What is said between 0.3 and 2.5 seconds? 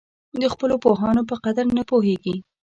د خپلو پوهانو په قدر نه پوهېږي.